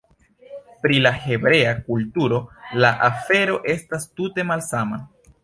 [0.85, 2.39] Pri la hebrea kulturo,
[2.85, 5.03] la afero estas tute malsama.